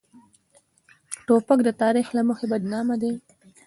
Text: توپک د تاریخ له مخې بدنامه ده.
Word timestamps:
توپک 1.25 1.59
د 1.63 1.69
تاریخ 1.81 2.07
له 2.17 2.21
مخې 2.29 2.45
بدنامه 2.53 2.95
ده. 3.01 3.11